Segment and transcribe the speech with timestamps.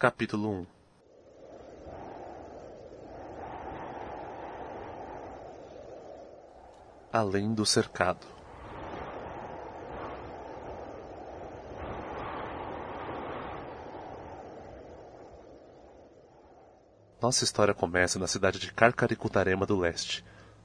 [0.00, 0.66] Capítulo 1
[7.12, 8.26] Além do cercado
[17.20, 20.24] Nossa história começa na cidade de Carcaricutarema do Leste,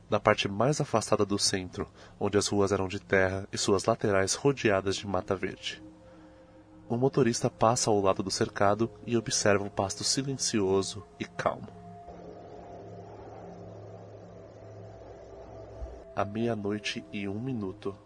[0.10, 4.34] na parte mais afastada do centro, onde as ruas eram de terra e suas laterais
[4.34, 5.85] rodeadas de mata verde.
[6.88, 11.68] O motorista passa ao lado do cercado e observa um pasto silencioso e calmo.
[16.16, 17.98] À meia-noite e um minuto.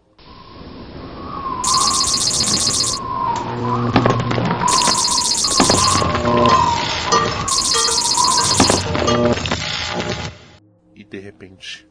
[10.94, 11.86] E de repente.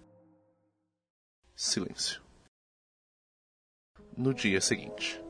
[1.56, 2.22] Silêncio.
[4.18, 5.22] No dia seguinte.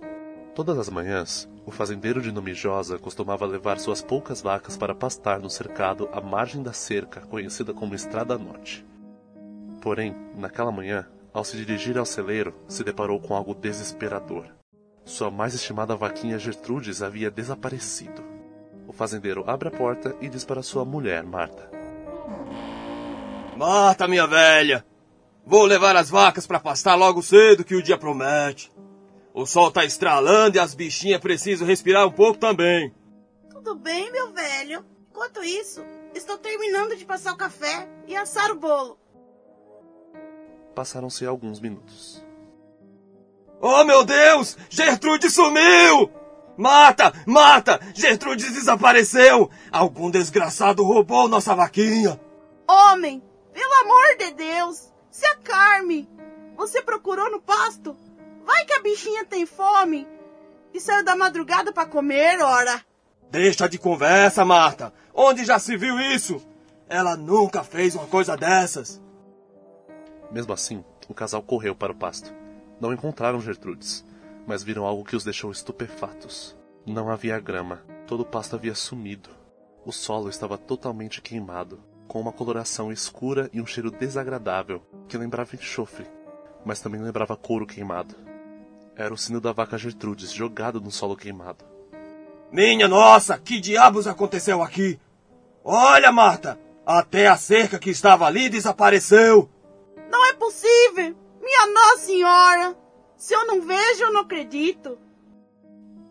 [0.60, 5.40] Todas as manhãs, o fazendeiro de nome Josa costumava levar suas poucas vacas para pastar
[5.40, 8.86] no cercado à margem da cerca conhecida como Estrada Norte.
[9.82, 14.48] Porém, naquela manhã, ao se dirigir ao celeiro, se deparou com algo desesperador.
[15.06, 18.22] Sua mais estimada vaquinha Gertrudes havia desaparecido.
[18.86, 21.72] O fazendeiro abre a porta e diz para sua mulher, Marta:
[23.56, 24.86] Marta, minha velha,
[25.46, 28.70] vou levar as vacas para pastar logo cedo que o dia promete.
[29.34, 32.94] O sol tá estralando e as bichinhas precisam respirar um pouco também.
[33.50, 34.86] Tudo bem, meu velho.
[35.10, 38.98] Enquanto isso, estou terminando de passar o café e assar o bolo.
[40.74, 42.26] Passaram-se alguns minutos.
[43.62, 44.58] Oh, meu Deus!
[44.70, 46.10] Gertrude sumiu!
[46.58, 47.14] Mata!
[47.26, 47.80] Mata!
[47.94, 49.50] Gertrude desapareceu!
[49.72, 52.20] Algum desgraçado roubou nossa vaquinha!
[52.68, 53.22] Homem,
[53.54, 56.10] pelo amor de Deus, se acalme!
[56.56, 57.98] Você procurou no pasto?
[58.50, 60.08] Vai que a bichinha tem fome
[60.74, 62.84] e saiu da madrugada para comer, ora.
[63.30, 64.92] Deixa de conversa, Marta.
[65.14, 66.42] Onde já se viu isso?
[66.90, 69.00] Ela nunca fez uma coisa dessas.
[70.32, 72.34] Mesmo assim, o casal correu para o pasto.
[72.82, 74.04] Não encontraram Gertrudes,
[74.48, 76.58] mas viram algo que os deixou estupefatos.
[76.88, 79.30] Não havia grama, todo o pasto havia sumido.
[79.86, 85.56] O solo estava totalmente queimado, com uma coloração escura e um cheiro desagradável que lembrava
[85.56, 86.08] enxofre,
[86.66, 88.29] mas também lembrava couro queimado.
[89.00, 91.64] Era o sino da vaca Gertrudes jogado no solo queimado.
[92.52, 95.00] Minha nossa, que diabos aconteceu aqui?
[95.64, 99.50] Olha, Marta, até a cerca que estava ali desapareceu.
[100.12, 101.16] Não é possível!
[101.42, 102.78] Minha Nossa Senhora!
[103.16, 105.00] Se eu não vejo, eu não acredito.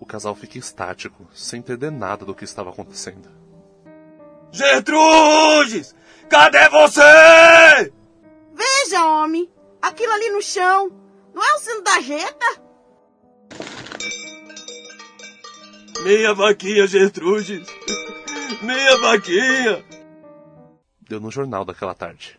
[0.01, 3.29] O casal fica estático, sem entender nada do que estava acontecendo.
[4.51, 5.95] Gertrudes!
[6.31, 7.93] Cadê você?
[8.55, 9.51] Veja, homem!
[9.83, 10.91] Aquilo ali no chão.
[11.35, 12.68] Não é o sino da jeta?
[16.03, 17.67] Minha vaquinha, Gertrudes!
[18.63, 19.85] Minha vaquinha!
[21.09, 22.39] Deu no jornal daquela tarde.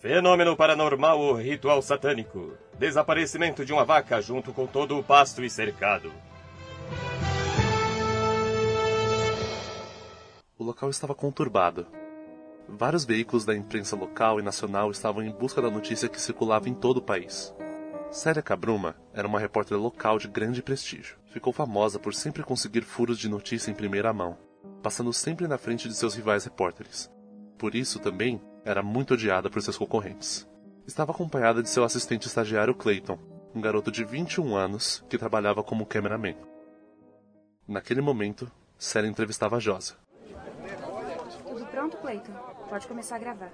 [0.00, 2.52] Fenômeno paranormal ou ritual satânico.
[2.78, 6.12] Desaparecimento de uma vaca junto com todo o pasto e cercado.
[10.58, 11.86] O local estava conturbado.
[12.74, 16.74] Vários veículos da imprensa local e nacional estavam em busca da notícia que circulava em
[16.74, 17.54] todo o país.
[18.10, 21.18] Célia Cabruma era uma repórter local de grande prestígio.
[21.26, 24.38] Ficou famosa por sempre conseguir furos de notícia em primeira mão,
[24.82, 27.10] passando sempre na frente de seus rivais repórteres.
[27.58, 30.48] Por isso também era muito odiada por seus concorrentes.
[30.86, 33.18] Estava acompanhada de seu assistente estagiário Clayton,
[33.54, 36.36] um garoto de 21 anos que trabalhava como cameraman.
[37.68, 40.01] Naquele momento, Célia entrevistava Josa.
[41.72, 42.32] Pronto, Clayton?
[42.68, 43.50] Pode começar a gravar.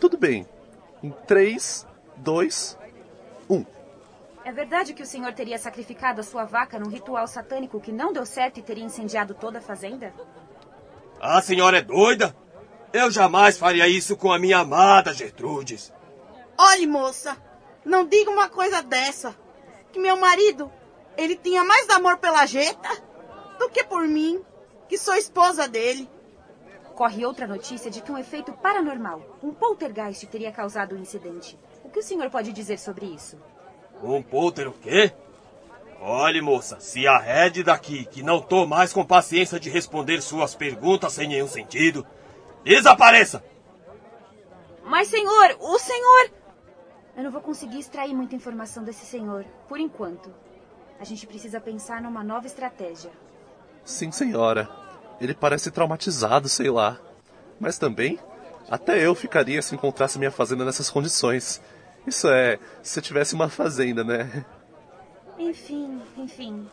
[0.00, 0.44] Tudo bem.
[1.00, 1.86] Em 3,
[2.16, 2.78] 2,
[3.48, 3.64] 1.
[4.44, 8.12] É verdade que o senhor teria sacrificado a sua vaca num ritual satânico que não
[8.12, 10.12] deu certo e teria incendiado toda a fazenda?
[11.20, 12.34] A senhora é doida?
[12.92, 15.92] Eu jamais faria isso com a minha amada Gertrudes.
[16.58, 17.36] Olhe, moça,
[17.84, 19.32] não diga uma coisa dessa.
[19.92, 20.72] Que meu marido,
[21.16, 22.90] ele tinha mais amor pela Jeta
[23.60, 24.44] do que por mim,
[24.88, 26.10] que sou esposa dele.
[26.94, 31.58] Corre outra notícia de que um efeito paranormal, um poltergeist, teria causado o incidente.
[31.82, 33.38] O que o senhor pode dizer sobre isso?
[34.02, 35.12] Um polter o quê?
[36.00, 41.12] Olhe, moça, se arrede daqui, que não tô mais com paciência de responder suas perguntas
[41.12, 42.04] sem nenhum sentido.
[42.64, 43.42] Desapareça!
[44.84, 46.30] Mas, senhor, o senhor.
[47.16, 50.32] Eu não vou conseguir extrair muita informação desse senhor, por enquanto.
[50.98, 53.12] A gente precisa pensar numa nova estratégia.
[53.84, 54.81] Sim, senhora.
[55.22, 56.98] Ele parece traumatizado, sei lá.
[57.60, 58.18] Mas também,
[58.68, 61.62] até eu ficaria se encontrasse minha fazenda nessas condições.
[62.04, 64.44] Isso é, se eu tivesse uma fazenda, né?
[65.38, 66.68] Enfim, enfim.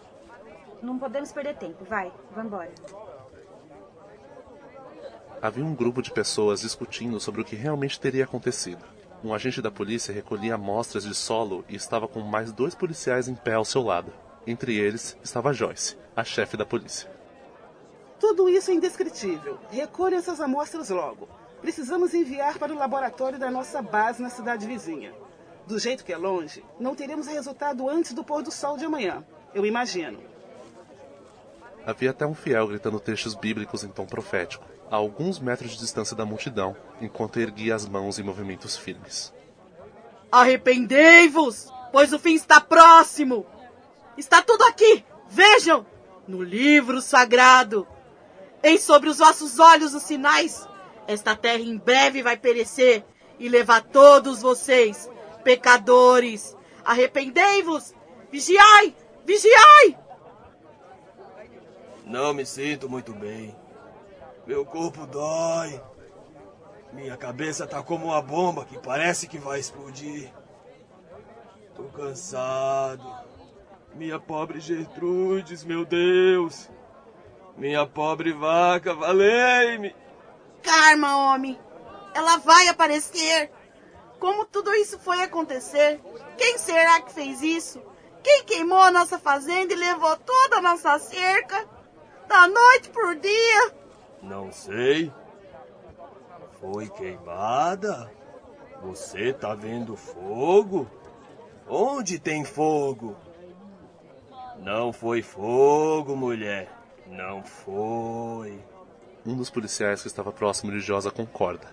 [0.82, 1.86] Não podemos perder tempo.
[1.86, 2.72] Vai, vambora.
[5.40, 8.84] Havia um grupo de pessoas discutindo sobre o que realmente teria acontecido.
[9.24, 13.36] Um agente da polícia recolhia amostras de solo e estava com mais dois policiais em
[13.36, 14.12] pé ao seu lado.
[14.48, 17.19] Entre eles estava Joyce, a chefe da polícia.
[18.20, 19.58] Tudo isso é indescritível.
[19.72, 21.28] Recolha essas amostras logo.
[21.62, 25.14] Precisamos enviar para o laboratório da nossa base na cidade vizinha.
[25.66, 29.24] Do jeito que é longe, não teremos resultado antes do pôr do sol de amanhã.
[29.54, 30.20] Eu imagino.
[31.86, 36.16] Havia até um fiel gritando trechos bíblicos em tom profético, a alguns metros de distância
[36.16, 39.34] da multidão, enquanto erguia as mãos em movimentos firmes.
[40.32, 43.46] Arrependei-vos, pois o fim está próximo.
[44.18, 45.86] Está tudo aqui, vejam,
[46.28, 47.88] no livro sagrado.
[48.64, 50.68] Em sobre os vossos olhos os sinais.
[51.08, 53.04] Esta terra em breve vai perecer
[53.40, 55.10] e levar todos vocês,
[55.44, 56.56] pecadores.
[56.84, 57.94] Arrependei-vos,
[58.32, 58.96] vigiai,
[59.26, 59.98] vigiai.
[62.06, 63.56] Não me sinto muito bem.
[64.46, 65.80] Meu corpo dói.
[66.92, 70.32] Minha cabeça tá como uma bomba que parece que vai explodir.
[71.76, 73.06] Tô cansado.
[73.94, 76.70] Minha pobre Gertrudes, meu Deus.
[77.60, 79.94] Minha pobre vaca, valei-me.
[80.64, 81.60] Karma, homem.
[82.16, 83.52] Ela vai aparecer.
[84.18, 86.00] Como tudo isso foi acontecer?
[86.38, 87.82] Quem será que fez isso?
[88.24, 91.68] Quem queimou a nossa fazenda e levou toda a nossa cerca?
[92.30, 93.74] Da noite por dia?
[94.24, 95.12] Não sei.
[96.62, 98.10] Foi queimada?
[98.84, 100.90] Você tá vendo fogo?
[101.68, 103.18] Onde tem fogo?
[104.60, 106.79] Não foi fogo, mulher.
[107.10, 108.64] Não foi.
[109.26, 111.68] Um dos policiais que estava próximo de Josa concorda.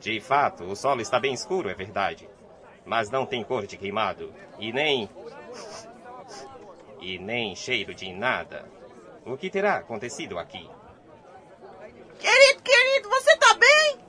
[0.00, 2.28] De fato, o solo está bem escuro, é verdade.
[2.86, 4.32] Mas não tem cor de queimado.
[4.58, 5.08] E nem.
[7.00, 8.64] E nem cheiro de nada.
[9.26, 10.68] O que terá acontecido aqui?
[12.18, 14.00] Querido, querido, você tá bem?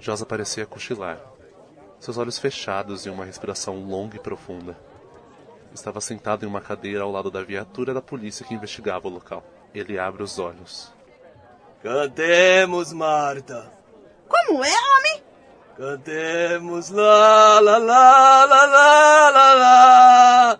[0.00, 1.20] Josa parecia cochilar.
[2.00, 4.76] Seus olhos fechados e uma respiração longa e profunda.
[5.72, 9.44] Estava sentado em uma cadeira ao lado da viatura da polícia que investigava o local.
[9.74, 10.92] Ele abre os olhos.
[11.82, 13.72] Cantemos, Marta.
[14.28, 15.24] Como é, homem?
[15.76, 20.58] Cantemos lá, lá, lá, lá, lá, lá, lá.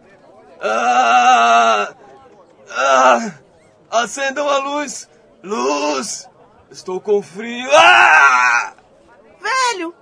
[0.60, 1.94] Ah,
[2.70, 3.32] ah,
[3.90, 5.08] acendam a luz.
[5.42, 6.28] Luz.
[6.70, 7.70] Estou com frio.
[7.72, 8.74] Ah!
[9.40, 9.94] Velho!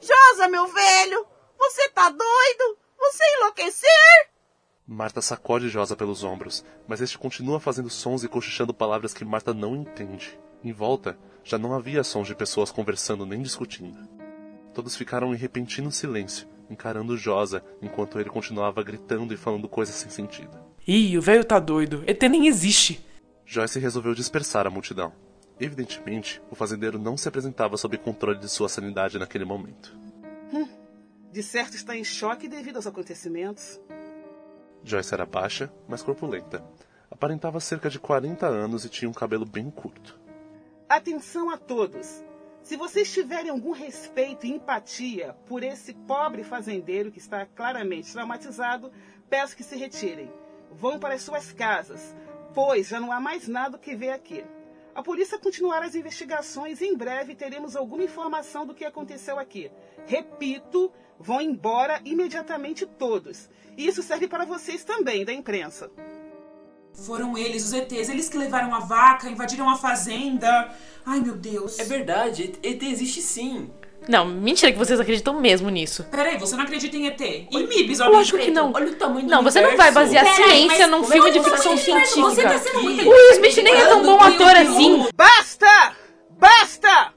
[0.00, 1.26] Josa, meu velho!
[1.58, 2.78] Você tá doido?
[2.98, 4.29] Você enlouquecer?
[4.92, 9.54] Marta sacode Josa pelos ombros, mas este continua fazendo sons e cochichando palavras que Marta
[9.54, 10.36] não entende.
[10.64, 13.96] Em volta, já não havia sons de pessoas conversando nem discutindo.
[14.74, 20.10] Todos ficaram em repentino silêncio, encarando Josa, enquanto ele continuava gritando e falando coisas sem
[20.10, 20.58] sentido.
[20.84, 22.02] Ih, o velho tá doido.
[22.04, 23.06] ET nem existe.
[23.46, 25.12] Joyce resolveu dispersar a multidão.
[25.60, 29.96] Evidentemente, o fazendeiro não se apresentava sob controle de sua sanidade naquele momento.
[30.52, 30.66] Hum,
[31.30, 33.78] de certo está em choque devido aos acontecimentos.
[34.82, 36.64] Joyce era baixa, mas corpulenta.
[37.10, 40.18] Aparentava cerca de 40 anos e tinha um cabelo bem curto.
[40.88, 42.24] Atenção a todos!
[42.62, 48.92] Se vocês tiverem algum respeito e empatia por esse pobre fazendeiro que está claramente traumatizado,
[49.28, 50.30] peço que se retirem.
[50.70, 52.14] Vão para as suas casas,
[52.54, 54.44] pois já não há mais nada que ver aqui.
[54.94, 59.70] A polícia continuará as investigações e em breve teremos alguma informação do que aconteceu aqui.
[60.06, 63.48] Repito, vão embora imediatamente todos.
[63.76, 65.90] E isso serve para vocês também, da imprensa.
[66.92, 70.70] Foram eles, os ETs, eles que levaram a vaca, invadiram a fazenda.
[71.06, 71.78] Ai, meu Deus.
[71.78, 73.70] É verdade, ET existe sim.
[74.08, 76.04] Não, mentira que vocês acreditam mesmo nisso.
[76.10, 77.20] Peraí, você não acredita em ET?
[77.20, 78.72] E MIBs, Eu acho que não.
[78.74, 81.44] Olha o tamanho do Não, você não vai basear Peraí, ciência num filme de que
[81.50, 82.20] ficção você- científica.
[82.22, 85.06] Você tá sendo muito O Will Smith nem é tão bom ator assim.
[85.14, 85.96] Basta!
[86.30, 87.14] Basta!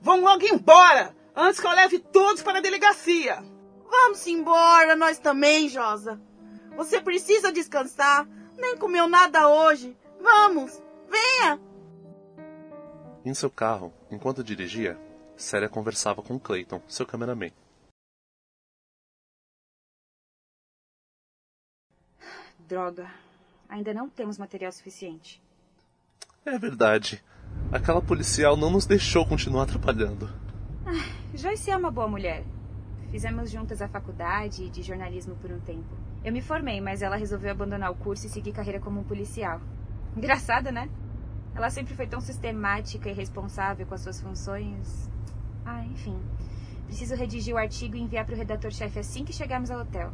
[0.00, 3.42] Vão logo embora, antes que eu leve todos para a delegacia.
[3.88, 6.20] Vamos embora, nós também, Josa.
[6.76, 8.26] Você precisa descansar.
[8.56, 9.96] Nem comeu nada hoje.
[10.20, 11.60] Vamos, venha.
[13.24, 14.98] Em seu carro, enquanto dirigia,
[15.36, 17.50] Célia conversava com Clayton, seu cameraman.
[22.58, 23.10] Droga.
[23.68, 25.42] Ainda não temos material suficiente.
[26.44, 27.22] É verdade.
[27.70, 30.28] Aquela policial não nos deixou continuar trabalhando.
[31.34, 32.44] Joyce é uma boa mulher.
[33.10, 35.96] Fizemos juntas a faculdade de jornalismo por um tempo.
[36.22, 39.58] Eu me formei, mas ela resolveu abandonar o curso e seguir carreira como policial.
[40.14, 40.90] Engraçada, né?
[41.54, 45.10] Ela sempre foi tão sistemática e responsável com as suas funções.
[45.64, 46.20] Ah, enfim.
[46.86, 50.12] Preciso redigir o artigo e enviar para o redator-chefe assim que chegarmos ao hotel.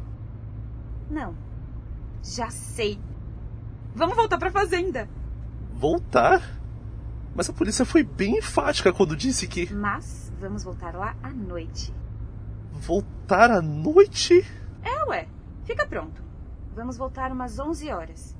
[1.09, 1.35] Não.
[2.23, 2.97] Já sei.
[3.93, 5.09] Vamos voltar para a fazenda.
[5.73, 6.58] Voltar?
[7.35, 9.73] Mas a polícia foi bem enfática quando disse que.
[9.73, 11.93] Mas vamos voltar lá à noite.
[12.71, 14.45] Voltar à noite?
[14.81, 15.27] É, ué.
[15.63, 16.23] Fica pronto.
[16.75, 18.35] Vamos voltar umas 11 horas.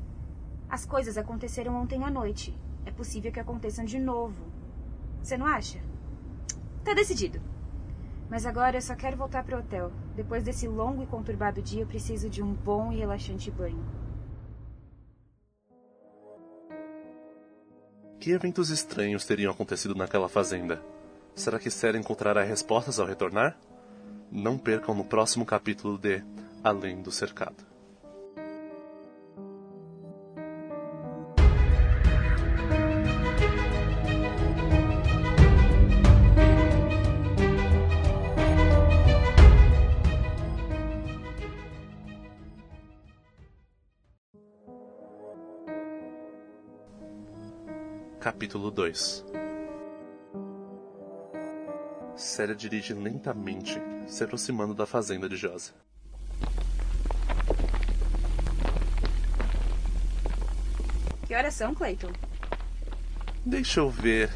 [0.69, 2.58] As coisas aconteceram ontem à noite.
[2.86, 4.46] É possível que aconteçam de novo.
[5.22, 5.79] Você não acha?
[6.84, 7.41] Tá decidido.
[8.29, 9.91] Mas agora eu só quero voltar pro hotel.
[10.15, 13.84] Depois desse longo e conturbado dia, eu preciso de um bom e relaxante banho.
[18.20, 20.84] Que eventos estranhos teriam acontecido naquela fazenda?
[21.34, 23.58] Será que Sarah encontrará respostas ao retornar?
[24.30, 26.22] Não percam no próximo capítulo de
[26.62, 27.69] Além do Cercado.
[48.50, 49.25] Capítulo 2
[52.15, 55.72] Célia dirige lentamente, se aproximando da fazenda de Josa.
[61.27, 62.12] Que horas são, Clayton?
[63.46, 64.32] Deixa eu ver.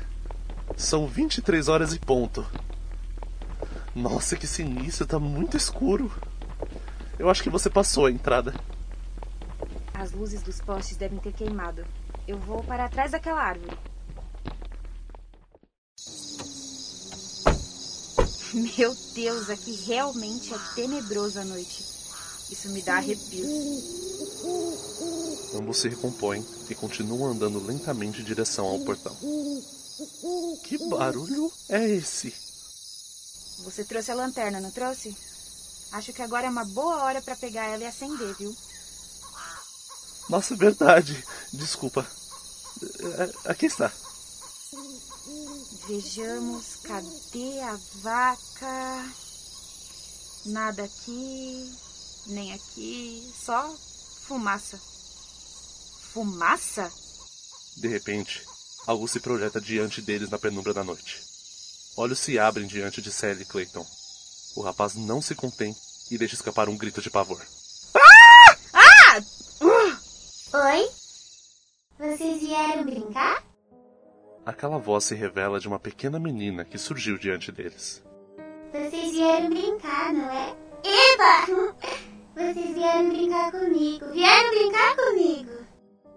[0.77, 2.45] São 23 horas e ponto.
[3.95, 6.11] Nossa, que sinistro, tá muito escuro.
[7.17, 8.53] Eu acho que você passou a entrada.
[9.91, 11.83] As luzes dos postes devem ter queimado.
[12.27, 13.75] Eu vou para trás daquela árvore.
[18.77, 21.83] Meu Deus, aqui realmente é tenebroso à noite.
[22.51, 23.47] Isso me dá arrepios.
[25.55, 29.15] Ambos se recompõem e continuam andando lentamente em direção ao portão.
[30.63, 32.33] Que barulho é esse?
[33.63, 35.15] Você trouxe a lanterna, não trouxe?
[35.91, 38.55] Acho que agora é uma boa hora para pegar ela e acender, viu?
[40.29, 41.23] Nossa, é verdade.
[41.51, 42.05] Desculpa.
[42.83, 43.91] É, Aqui está.
[45.85, 49.13] Vejamos, cadê a vaca?
[50.45, 51.69] Nada aqui,
[52.27, 53.69] nem aqui, só
[54.21, 54.79] fumaça.
[56.13, 56.89] Fumaça?
[57.75, 58.45] De repente,
[58.87, 61.21] algo se projeta diante deles na penumbra da noite.
[61.97, 63.85] Olhos se abrem diante de Sally e Clayton.
[64.55, 65.75] O rapaz não se contém
[66.09, 67.41] e deixa escapar um grito de pavor.
[68.73, 69.21] Ah!
[69.61, 70.89] Oi?
[71.99, 73.52] Vocês vieram brincar?
[74.45, 78.03] Aquela voz se revela de uma pequena menina que surgiu diante deles.
[78.71, 80.55] Vocês vieram brincar, não é?
[80.83, 81.73] Eba!
[82.35, 84.05] Vocês vieram brincar comigo.
[84.11, 85.51] Vieram brincar comigo.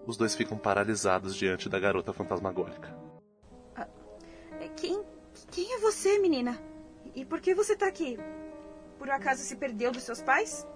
[0.05, 2.97] Os dois ficam paralisados diante da garota fantasmagórica.
[4.77, 5.03] Quem,
[5.49, 6.57] quem é você, menina?
[7.15, 8.17] E por que você tá aqui?
[8.99, 10.67] Por acaso se perdeu dos seus pais?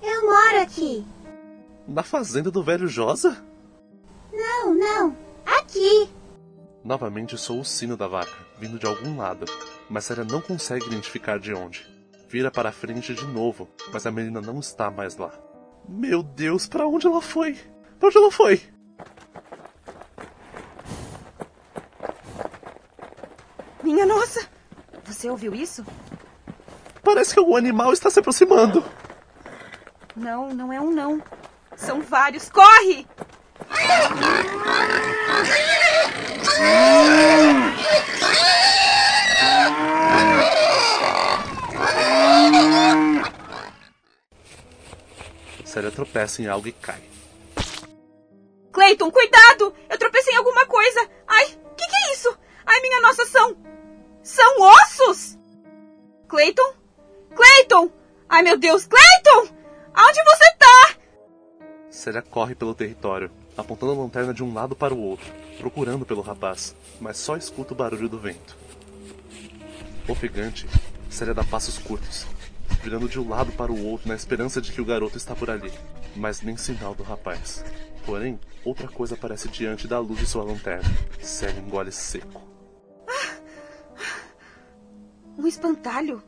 [0.00, 1.04] Eu moro aqui.
[1.86, 3.44] Na fazenda do velho Josa?
[4.32, 5.16] Não, não.
[5.44, 6.08] Aqui.
[6.82, 9.44] Novamente soa o sino da vaca, vindo de algum lado,
[9.88, 11.86] mas Sarah não consegue identificar de onde.
[12.28, 15.30] Vira para a frente de novo, mas a menina não está mais lá.
[15.88, 17.58] Meu Deus, para onde ela foi?
[17.98, 18.62] Para onde ela foi?
[23.82, 24.48] Minha nossa!
[25.04, 25.84] Você ouviu isso?
[27.02, 28.84] Parece que algum animal está se aproximando.
[30.14, 31.20] Não, não é um não.
[31.76, 32.48] São vários.
[32.48, 33.06] Corre!
[45.64, 47.00] Sarah tropeça em algo e cai.
[48.72, 49.74] Clayton, cuidado!
[49.88, 51.08] Eu tropecei em alguma coisa.
[51.26, 52.38] Ai, o que, que é isso?
[52.66, 53.56] Ai, minha nossa, são.
[54.22, 55.38] São ossos!
[56.28, 56.74] Clayton?
[57.34, 57.90] Clayton!
[58.28, 59.54] Ai, meu Deus, Clayton!
[59.94, 60.96] Aonde você tá?
[61.90, 65.26] Sarah corre pelo território, apontando a lanterna de um lado para o outro,
[65.58, 68.56] procurando pelo rapaz, mas só escuta o barulho do vento.
[70.06, 70.68] Ofegante,
[71.10, 72.26] Sarah dá passos curtos,
[72.82, 75.50] virando de um lado para o outro na esperança de que o garoto está por
[75.50, 75.72] ali,
[76.16, 77.64] mas nem sinal do rapaz.
[78.04, 80.88] Porém, outra coisa aparece diante da luz de sua lanterna.
[81.20, 82.42] Sarah engole seco.
[85.38, 86.22] Um espantalho?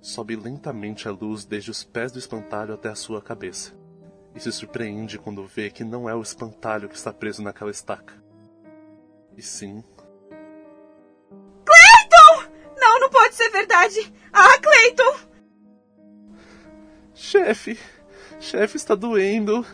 [0.00, 3.72] Sobe lentamente a luz desde os pés do espantalho até a sua cabeça.
[4.34, 8.14] E se surpreende quando vê que não é o espantalho que está preso naquela estaca.
[9.36, 9.82] E sim,
[11.64, 12.50] Clayton!
[12.76, 14.12] Não, não pode ser verdade.
[14.32, 15.32] Ah, Clayton!
[17.14, 17.78] Chefe,
[18.42, 19.64] chefe está doendo.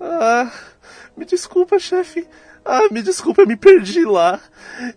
[0.00, 0.50] Ah,
[1.16, 2.26] me desculpa, chefe.
[2.64, 4.40] Ah, me desculpa, eu me perdi lá.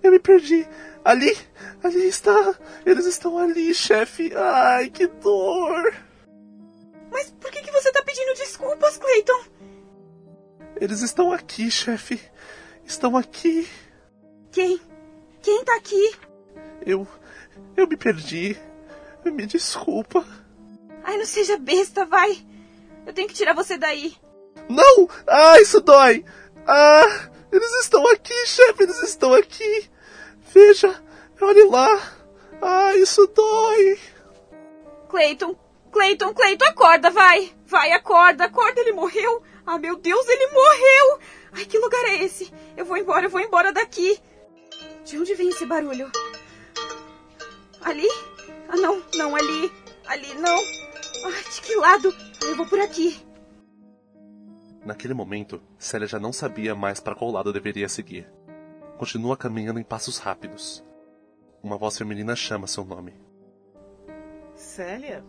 [0.02, 0.68] Eu me perdi.
[1.04, 1.38] Ali,
[1.84, 2.56] Ali está!
[2.86, 4.34] Eles estão ali, chefe!
[4.36, 5.94] Ai, que dor!
[7.12, 9.44] Mas por que, que você tá pedindo desculpas, Clayton?
[10.76, 12.20] Eles estão aqui, chefe!
[12.84, 13.68] Estão aqui!
[14.52, 14.80] Quem?
[15.42, 16.16] Quem tá aqui?
[16.86, 17.08] Eu.
[17.76, 18.58] Eu me perdi.
[19.24, 20.26] Me desculpa.
[21.04, 22.44] Ai, não seja besta, vai.
[23.08, 24.18] Eu tenho que tirar você daí.
[24.68, 25.10] Não!
[25.26, 26.26] Ah, isso dói!
[26.68, 27.30] Ah!
[27.50, 28.84] Eles estão aqui, chefe!
[28.84, 29.90] Eles estão aqui!
[30.54, 31.02] Veja!
[31.42, 32.14] Olhe lá!
[32.62, 33.98] Ah, isso dói!
[35.08, 35.58] Clayton,
[35.90, 37.54] Clayton, Clayton, acorda, vai!
[37.66, 39.42] Vai, acorda, acorda, ele morreu!
[39.66, 41.20] Ah, meu Deus, ele morreu!
[41.54, 42.54] Ai, que lugar é esse?
[42.76, 44.20] Eu vou embora, eu vou embora daqui!
[45.06, 46.12] De onde vem esse barulho?
[47.82, 48.10] Ali?
[48.68, 49.72] Ah, não, não, ali.
[50.08, 50.58] Ali, não.
[51.26, 52.27] Ai, de que lado?
[52.42, 53.26] Eu vou por aqui.
[54.86, 58.32] Naquele momento, Célia já não sabia mais para qual lado deveria seguir.
[58.98, 60.84] Continua caminhando em passos rápidos.
[61.62, 63.14] Uma voz feminina chama seu nome.
[64.56, 65.24] Célia?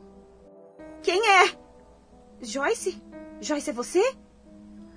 [1.02, 1.56] Quem é?
[2.40, 3.02] Joyce?
[3.40, 4.16] Joyce, é você?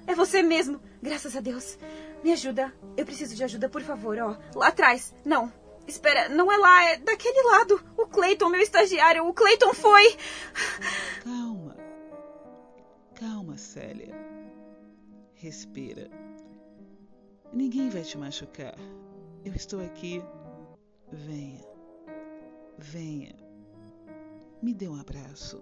[0.08, 1.78] É você mesmo, graças a Deus.
[2.24, 2.74] Me ajuda.
[2.96, 4.38] Eu preciso de ajuda, por favor, ó.
[4.56, 5.14] Lá atrás.
[5.26, 5.52] Não.
[5.88, 7.84] Espera, não é lá, é daquele lado.
[7.98, 9.26] O Clayton, meu estagiário.
[9.26, 10.16] O Clayton foi.
[13.52, 13.58] Calma.
[13.58, 14.14] Célia.
[15.34, 16.10] Respira.
[17.52, 18.76] Ninguém vai te machucar.
[19.44, 20.24] Eu estou aqui.
[21.12, 21.66] Venha.
[22.78, 23.36] Venha.
[24.62, 25.62] Me dê um abraço.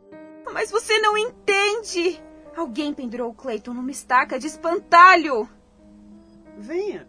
[0.53, 2.21] Mas você não entende.
[2.55, 5.49] Alguém pendurou o Clayton numa estaca de espantalho.
[6.57, 7.07] Venha.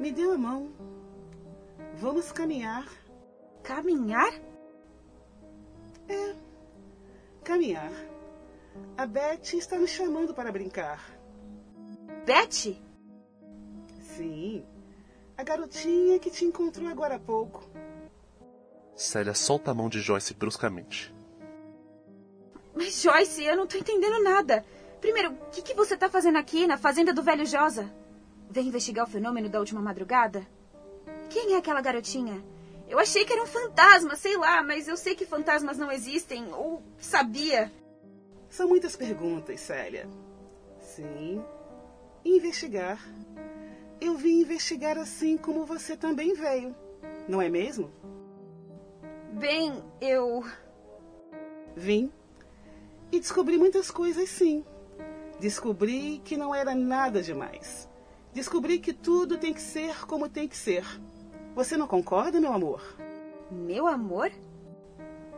[0.00, 0.72] Me dê a mão.
[1.94, 2.86] Vamos caminhar.
[3.62, 4.32] Caminhar?
[6.08, 6.36] É.
[7.44, 8.15] Caminhar.
[8.96, 11.00] A Beth está me chamando para brincar.
[12.24, 12.76] Beth?
[14.16, 14.64] Sim.
[15.36, 17.68] A garotinha que te encontrou agora há pouco.
[18.94, 21.14] Célia solta a mão de Joyce bruscamente.
[22.74, 24.64] Mas Joyce, eu não tô entendendo nada.
[25.00, 27.92] Primeiro, o que, que você tá fazendo aqui na fazenda do velho Josa?
[28.48, 30.46] Vem investigar o fenômeno da última madrugada?
[31.28, 32.42] Quem é aquela garotinha?
[32.88, 36.52] Eu achei que era um fantasma, sei lá, mas eu sei que fantasmas não existem,
[36.54, 37.70] ou sabia.
[38.56, 40.08] São muitas perguntas, Célia.
[40.80, 41.44] Sim.
[42.24, 42.98] Investigar.
[44.00, 46.74] Eu vim investigar assim como você também veio.
[47.28, 47.92] Não é mesmo?
[49.32, 50.42] Bem, eu.
[51.76, 52.10] Vim.
[53.12, 54.64] E descobri muitas coisas, sim.
[55.38, 57.86] Descobri que não era nada demais.
[58.32, 60.82] Descobri que tudo tem que ser como tem que ser.
[61.54, 62.82] Você não concorda, meu amor?
[63.50, 64.32] Meu amor?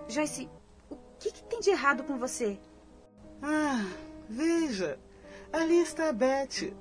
[0.06, 0.48] Joyce,
[0.88, 2.60] o que, que tem de errado com você?
[3.42, 3.84] Ah,
[4.28, 4.98] veja.
[5.52, 6.72] Ali está a Beth.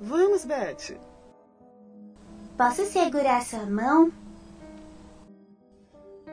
[0.00, 0.98] Vamos, Beth.
[2.56, 4.12] Posso segurar sua mão?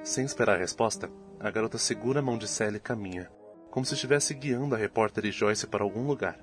[0.04, 1.10] Sem esperar a resposta,
[1.40, 3.30] a garota segura a mão de Sally e caminha,
[3.72, 6.40] como se estivesse guiando a repórter e Joyce para algum lugar.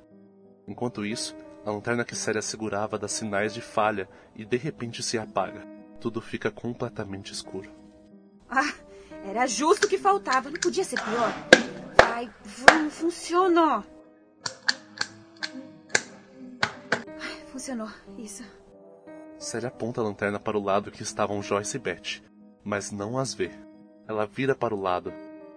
[0.67, 5.19] Enquanto isso, a lanterna que Célia segurava dá sinais de falha e de repente se
[5.19, 5.67] apaga.
[6.01, 7.71] Tudo fica completamente escuro.
[8.51, 8.75] Ah,
[9.25, 11.62] era justo o que faltava, não podia ser pior.
[12.23, 12.31] Ai.
[17.21, 18.45] Ai, funcionou, isso.
[19.39, 22.23] Célia aponta a lanterna para o lado que estavam Joyce e Beth,
[22.63, 23.51] mas não as vê.
[24.07, 25.13] Ela vira para o lado.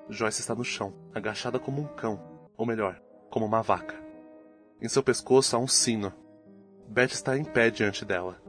[0.09, 2.19] Joyce está no chão, agachada como um cão,
[2.57, 2.99] ou melhor,
[3.29, 3.95] como uma vaca.
[4.81, 6.11] Em seu pescoço há um sino.
[6.87, 8.41] Beth está em pé diante dela,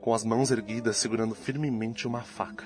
[0.00, 2.64] com as mãos erguidas segurando firmemente uma faca.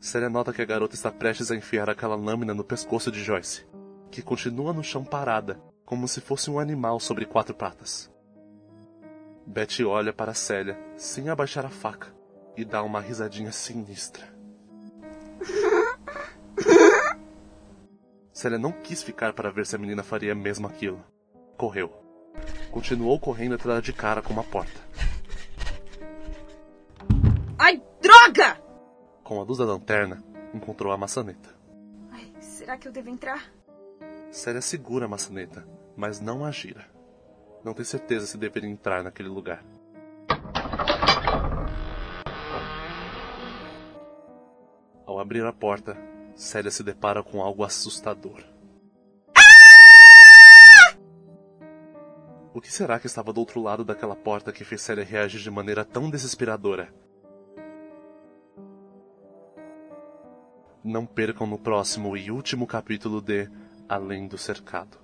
[0.00, 3.66] Célia nota que a garota está prestes a enfiar aquela lâmina no pescoço de Joyce,
[4.12, 8.12] que continua no chão parada, como se fosse um animal sobre quatro patas.
[9.46, 12.14] Beth olha para Célia, sem abaixar a faca,
[12.54, 14.28] e dá uma risadinha sinistra.
[18.32, 21.02] Célia não quis ficar para ver se a menina faria mesmo aquilo.
[21.56, 21.90] Correu.
[22.70, 24.80] Continuou correndo atrás de cara com uma porta.
[27.58, 28.60] Ai, droga!
[29.24, 30.22] Com a luz da lanterna,
[30.52, 31.48] encontrou a maçaneta.
[32.10, 33.50] Ai, será que eu devo entrar?
[34.32, 36.86] Célia segura a maçaneta, mas não a gira.
[37.62, 39.62] Não tem certeza se deveria entrar naquele lugar.
[45.04, 45.98] Ao abrir a porta,
[46.34, 48.42] Célia se depara com algo assustador.
[52.54, 55.50] O que será que estava do outro lado daquela porta que fez Célia reagir de
[55.50, 56.90] maneira tão desesperadora?
[60.82, 63.46] Não percam no próximo e último capítulo de
[63.88, 64.98] além do cercado.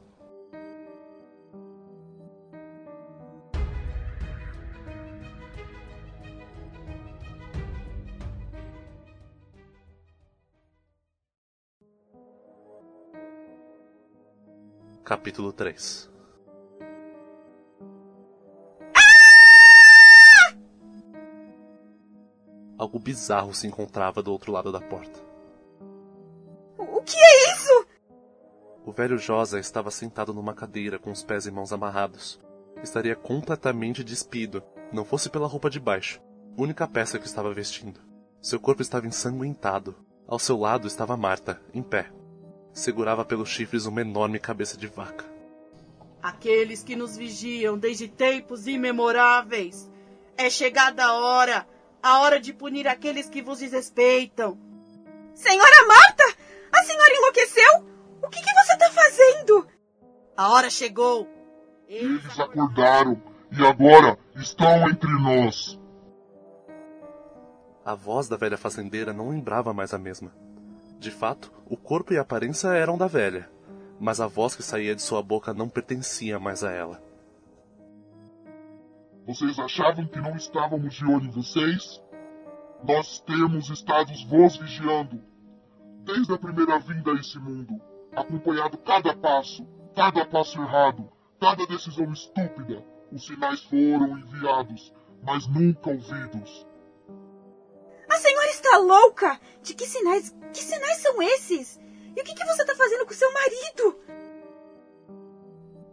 [15.05, 16.11] Capítulo 3
[22.79, 25.28] Algo bizarro se encontrava do outro lado da porta.
[28.89, 32.41] O velho Josa estava sentado numa cadeira com os pés e mãos amarrados.
[32.83, 36.23] Estaria completamente despido, não fosse pela roupa de baixo,
[36.57, 38.01] única peça que estava vestindo.
[38.41, 39.95] Seu corpo estava ensanguentado.
[40.27, 42.11] Ao seu lado estava Marta, em pé.
[42.73, 45.27] Segurava pelos chifres uma enorme cabeça de vaca.
[46.23, 49.91] Aqueles que nos vigiam desde tempos imemoráveis.
[50.35, 51.69] É chegada a hora,
[52.03, 54.59] a hora de punir aqueles que vos desrespeitam.
[55.35, 56.38] Senhora Marta!
[60.39, 61.29] A hora chegou.
[61.89, 63.21] Eles acordaram
[63.51, 65.77] e agora estão entre nós.
[67.85, 70.33] A voz da velha fazendeira não lembrava mais a mesma.
[70.97, 73.51] De fato, o corpo e a aparência eram da velha,
[73.99, 77.03] mas a voz que saía de sua boca não pertencia mais a ela.
[79.27, 82.01] Vocês achavam que não estávamos de olho em vocês?
[82.85, 85.21] Nós temos estado vos vigiando
[86.05, 87.81] desde a primeira vinda a esse mundo,
[88.15, 89.67] acompanhado cada passo,
[89.99, 92.85] cada passo errado, cada decisão estúpida.
[93.11, 96.65] Os sinais foram enviados, mas nunca ouvidos.
[98.09, 99.41] A senhora está louca?
[99.61, 100.33] De que sinais?
[100.53, 101.81] Que sinais são esses?
[102.17, 104.01] E o que, que você está fazendo com seu marido?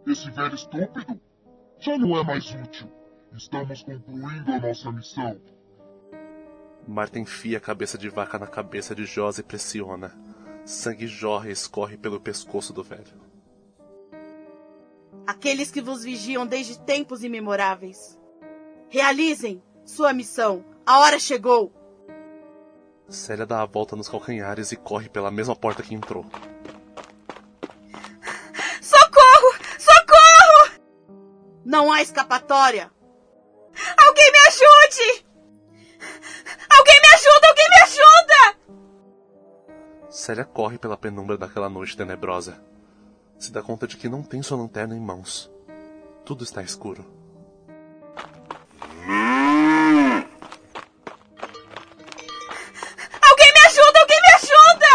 [0.06, 1.20] Esse velho estúpido
[1.80, 2.88] já não é mais útil.
[3.32, 5.40] Estamos concluindo a nossa missão.
[6.86, 10.16] Marta enfia a cabeça de vaca na cabeça de Josa e pressiona.
[10.64, 13.26] Sangue jorra e escorre pelo pescoço do velho.
[15.26, 18.16] Aqueles que vos vigiam desde tempos imemoráveis.
[18.88, 20.64] Realizem sua missão.
[20.86, 21.72] A hora chegou.
[23.08, 26.24] Célia dá a volta nos calcanhares e corre pela mesma porta que entrou.
[28.80, 29.52] Socorro!
[29.78, 30.80] Socorro!
[31.64, 32.90] Não há escapatória.
[34.06, 35.26] Alguém me ajude!
[36.78, 37.48] Alguém me ajuda!
[37.48, 38.56] Alguém me ajuda!
[40.08, 42.60] Célia corre pela penumbra daquela noite tenebrosa.
[43.38, 45.50] Se dá conta de que não tem sua lanterna em mãos.
[46.24, 47.04] Tudo está escuro.
[53.22, 54.00] Alguém me ajuda!
[54.00, 54.92] Alguém me ajuda!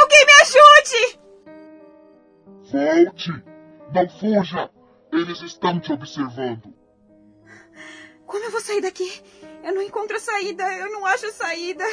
[0.00, 1.18] Alguém me ajude!
[2.72, 3.44] Volte!
[3.92, 4.70] Não fuja!
[5.12, 6.72] Eles estão te observando.
[8.26, 9.22] Como eu vou sair daqui?
[9.64, 10.62] Eu não encontro a saída.
[10.74, 11.84] Eu não acho a saída.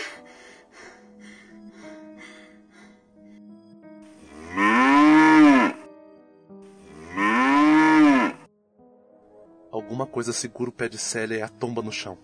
[10.16, 12.18] Coisa segura o pé de Célia e a tomba no chão.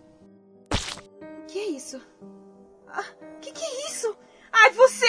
[1.46, 2.02] Que é isso?
[2.88, 3.04] Ah,
[3.42, 4.16] que que é isso?
[4.50, 5.06] Ai, você!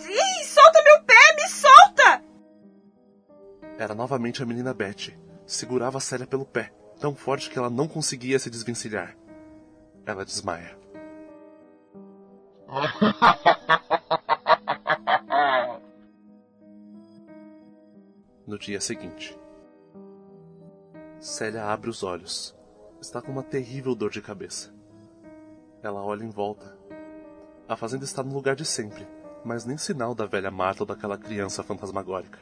[0.00, 1.12] Ih, solta meu pé!
[1.36, 2.24] Me solta!
[3.76, 5.14] Era novamente a menina Betty.
[5.46, 9.14] Segurava a Célia pelo pé, tão forte que ela não conseguia se desvencilhar.
[10.06, 10.74] Ela desmaia.
[18.44, 19.38] No dia seguinte,
[21.22, 22.52] Célia abre os olhos.
[23.00, 24.74] Está com uma terrível dor de cabeça.
[25.80, 26.76] Ela olha em volta.
[27.68, 29.06] A fazenda está no lugar de sempre,
[29.44, 32.40] mas nem sinal da velha Marta ou daquela criança fantasmagórica.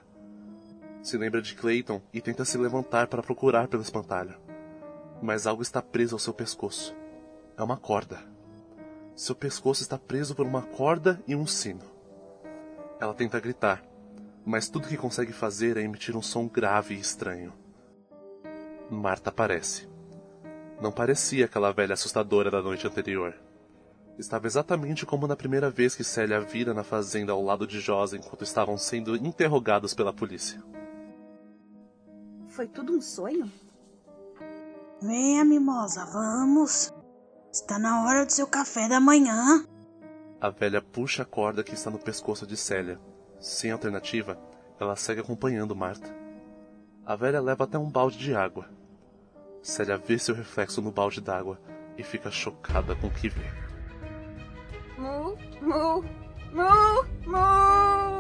[1.03, 4.41] Se lembra de Clayton e tenta se levantar para procurar pelo espantalho.
[5.21, 6.97] Mas algo está preso ao seu pescoço.
[7.59, 8.19] É uma corda.
[9.15, 11.85] Seu pescoço está preso por uma corda e um sino.
[12.99, 13.85] Ela tenta gritar,
[14.43, 17.60] mas tudo que consegue fazer é emitir um som grave e estranho.
[18.91, 19.89] Marta aparece.
[20.81, 23.35] Não parecia aquela velha assustadora da noite anterior.
[24.19, 27.81] Estava exatamente como na primeira vez que Célia a vira na fazenda ao lado de
[27.81, 30.61] Josa enquanto estavam sendo interrogados pela polícia.
[32.49, 33.51] Foi tudo um sonho?
[35.01, 36.93] Venha, mimosa, vamos.
[37.53, 39.65] Está na hora do seu café da manhã.
[40.41, 43.01] A velha puxa a corda que está no pescoço de Célia.
[43.39, 44.37] Sem alternativa,
[44.81, 46.13] ela segue acompanhando Marta.
[47.07, 48.80] A velha leva até um balde de água.
[49.63, 51.59] Célia vê seu reflexo no balde d'água
[51.97, 53.45] e fica chocada com o que vê.
[54.97, 56.05] Mu, mu,
[56.53, 58.20] mu, mu.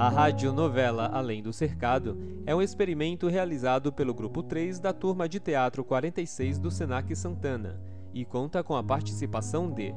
[0.00, 5.38] A radionovela Além do Cercado é um experimento realizado pelo Grupo 3 da Turma de
[5.38, 7.78] Teatro 46 do Senac Santana
[8.14, 9.94] e conta com a participação de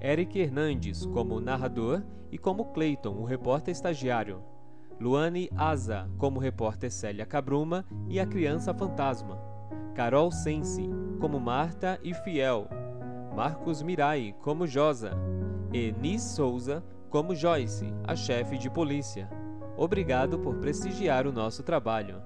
[0.00, 4.40] Eric Hernandes como narrador e como Clayton, o repórter estagiário.
[5.00, 9.36] Luane Asa como repórter Célia Cabruma e a criança fantasma.
[9.96, 12.68] Carol Sense como Marta e Fiel.
[13.34, 15.10] Marcos Mirai como Josa.
[15.72, 19.39] E Nis Souza como Joyce, a chefe de polícia.
[19.80, 22.22] Obrigado por prestigiar o nosso trabalho.